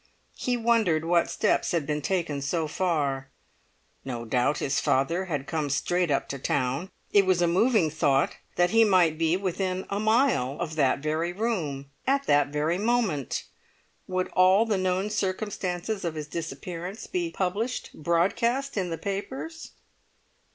He 0.35 0.57
wondered 0.57 1.05
what 1.05 1.29
steps 1.29 1.73
had 1.73 1.85
been 1.85 2.01
taken 2.01 2.41
so 2.41 2.67
far. 2.67 3.29
No 4.03 4.25
doubt 4.25 4.57
his 4.57 4.79
father 4.79 5.25
had 5.25 5.45
come 5.45 5.69
straight 5.69 6.09
up 6.09 6.27
to 6.29 6.39
town; 6.39 6.89
it 7.13 7.23
was 7.23 7.39
a 7.39 7.45
moving 7.47 7.91
thought 7.91 8.35
that 8.55 8.71
he 8.71 8.83
might 8.83 9.19
be 9.19 9.37
within 9.37 9.85
a 9.91 9.99
mile 9.99 10.57
of 10.59 10.75
that 10.75 11.01
very 11.01 11.31
room 11.31 11.91
at 12.07 12.23
that 12.25 12.47
very 12.47 12.79
moment. 12.79 13.43
Would 14.07 14.29
all 14.29 14.65
the 14.65 14.75
known 14.79 15.11
circumstances 15.11 16.03
of 16.03 16.15
his 16.15 16.25
disappearance 16.27 17.05
be 17.05 17.29
published 17.29 17.91
broadcast 17.93 18.77
in 18.77 18.89
the 18.89 18.97
papers? 18.97 19.69